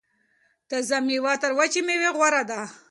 [0.69, 2.61] تازه میوه تر وچې میوې غوره ده.